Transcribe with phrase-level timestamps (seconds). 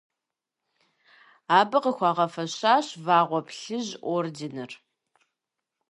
[1.59, 4.71] Абы къыхуагъэфэщащ Вагъуэ Плъыжь орденыр.